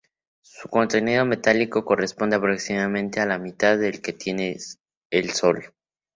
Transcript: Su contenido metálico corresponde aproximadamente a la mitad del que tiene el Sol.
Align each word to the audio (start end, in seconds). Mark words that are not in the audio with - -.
Su 0.41 0.67
contenido 0.67 1.25
metálico 1.27 1.85
corresponde 1.85 2.35
aproximadamente 2.35 3.19
a 3.19 3.27
la 3.27 3.37
mitad 3.37 3.77
del 3.77 4.01
que 4.01 4.13
tiene 4.13 4.57
el 5.11 5.29
Sol. 5.29 5.75